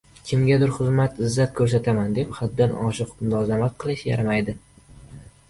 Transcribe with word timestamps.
–kimgadir 0.27 0.71
hurmat-izzat 0.77 1.53
ko‘rsataman 1.59 2.15
deb 2.15 2.33
haddan 2.39 2.73
oshiq 2.87 3.13
mulozamat 3.27 3.79
qilish 3.85 4.03
yaramaydi; 4.11 4.59